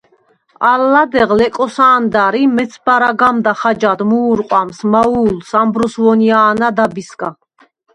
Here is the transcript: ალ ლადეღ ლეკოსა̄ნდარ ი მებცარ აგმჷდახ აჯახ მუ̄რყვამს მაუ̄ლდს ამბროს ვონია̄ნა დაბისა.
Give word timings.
ალ 0.71 0.81
ლადეღ 0.93 1.29
ლეკოსა̄ნდარ 1.39 2.33
ი 2.41 2.43
მებცარ 2.55 3.01
აგმჷდახ 3.09 3.61
აჯახ 3.69 3.99
მუ̄რყვამს 4.09 4.79
მაუ̄ლდს 4.91 5.49
ამბროს 5.61 5.95
ვონია̄ნა 6.03 6.67
დაბისა. 6.77 7.29